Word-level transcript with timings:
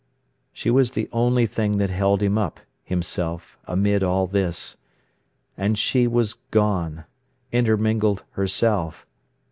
She 0.51 0.71
was 0.71 0.93
the 0.93 1.07
only 1.11 1.45
thing 1.45 1.73
that 1.77 1.91
held 1.91 2.23
him 2.23 2.35
up, 2.35 2.59
himself, 2.83 3.55
amid 3.65 4.01
all 4.01 4.25
this. 4.25 4.75
And 5.55 5.77
she 5.77 6.07
was 6.07 6.33
gone, 6.49 7.05
intermingled 7.51 8.23
herself. 8.31 9.05